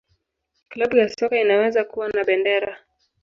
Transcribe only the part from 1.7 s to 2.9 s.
kuwa na bendera.